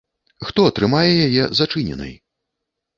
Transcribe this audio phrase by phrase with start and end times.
[0.47, 2.13] Хто трымае яе зачыненай?